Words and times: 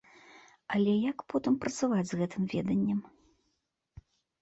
Але 0.75 0.95
як 1.09 1.17
потым 1.35 1.59
працаваць 1.65 2.07
з 2.15 2.21
гэтым 2.23 2.51
веданнем? 2.57 3.07